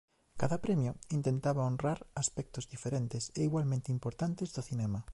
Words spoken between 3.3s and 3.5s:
e